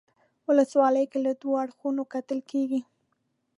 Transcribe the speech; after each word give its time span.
ولسواکي 0.47 1.17
له 1.25 1.31
دوو 1.41 1.59
اړخونو 1.63 2.01
کتل 2.13 2.39
کیږي. 2.51 2.81